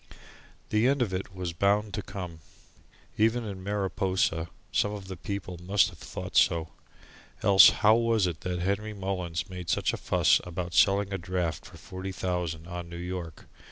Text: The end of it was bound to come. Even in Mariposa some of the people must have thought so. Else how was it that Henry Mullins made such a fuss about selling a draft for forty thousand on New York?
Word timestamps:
The 0.69 0.87
end 0.87 1.03
of 1.03 1.13
it 1.13 1.35
was 1.35 1.53
bound 1.53 1.93
to 1.93 2.01
come. 2.01 2.39
Even 3.19 3.43
in 3.45 3.61
Mariposa 3.63 4.49
some 4.71 4.91
of 4.93 5.07
the 5.09 5.15
people 5.15 5.59
must 5.61 5.89
have 5.89 5.99
thought 5.99 6.35
so. 6.35 6.69
Else 7.43 7.69
how 7.85 7.95
was 7.97 8.25
it 8.25 8.41
that 8.41 8.57
Henry 8.61 8.93
Mullins 8.93 9.47
made 9.47 9.69
such 9.69 9.93
a 9.93 9.97
fuss 9.97 10.41
about 10.43 10.73
selling 10.73 11.13
a 11.13 11.19
draft 11.19 11.67
for 11.67 11.77
forty 11.77 12.11
thousand 12.11 12.65
on 12.67 12.89
New 12.89 12.97
York? 12.97 13.45